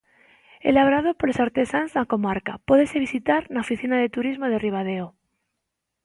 [0.71, 5.07] Elaborado polos artesáns da comarca, pódese visitar na Oficina de Turismo de Ribadeo.